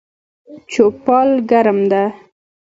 چوپال 0.71 1.29
ګرم 1.49 1.79
ده 1.91 2.03